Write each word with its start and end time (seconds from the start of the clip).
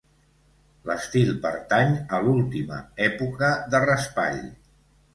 L'estil 0.91 1.29
pertany 1.43 1.95
a 2.19 2.23
l'última 2.25 2.81
època 3.13 3.55
de 3.75 3.87
Raspall. 3.89 4.47